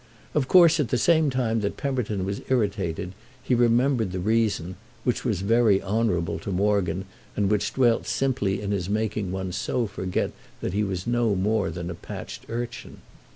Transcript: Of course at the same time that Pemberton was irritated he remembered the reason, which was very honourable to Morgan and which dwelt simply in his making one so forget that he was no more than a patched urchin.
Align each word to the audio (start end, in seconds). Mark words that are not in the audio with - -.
Of 0.33 0.47
course 0.47 0.79
at 0.79 0.87
the 0.87 0.97
same 0.97 1.29
time 1.29 1.59
that 1.59 1.77
Pemberton 1.77 2.25
was 2.25 2.41
irritated 2.49 3.13
he 3.43 3.53
remembered 3.53 4.11
the 4.11 4.19
reason, 4.19 4.75
which 5.03 5.23
was 5.23 5.41
very 5.41 5.79
honourable 5.79 6.39
to 6.39 6.51
Morgan 6.51 7.05
and 7.35 7.51
which 7.51 7.73
dwelt 7.75 8.07
simply 8.07 8.59
in 8.63 8.71
his 8.71 8.89
making 8.89 9.31
one 9.31 9.51
so 9.51 9.85
forget 9.85 10.31
that 10.59 10.73
he 10.73 10.83
was 10.83 11.05
no 11.05 11.35
more 11.35 11.69
than 11.69 11.91
a 11.91 11.93
patched 11.93 12.45
urchin. 12.49 13.01